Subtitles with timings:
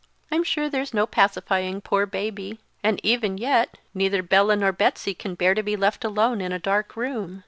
[0.31, 5.35] I'm sure there's no pacifying poor Baby, and even yet, neither Bella nor Betsey can
[5.35, 7.39] bear to be left alone in a dark room.